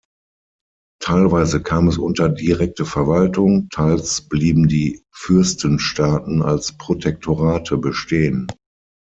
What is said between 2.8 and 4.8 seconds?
Verwaltung, teils blieben